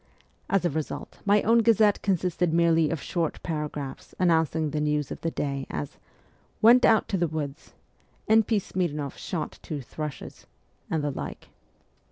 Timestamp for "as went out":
5.69-7.07